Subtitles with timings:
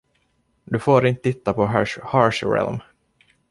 [0.65, 1.65] Du får inte titta på
[2.03, 2.79] Harsh Realm.